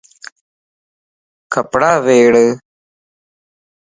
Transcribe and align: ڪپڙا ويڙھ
ڪپڙا 1.53 1.91
ويڙھ 2.05 2.41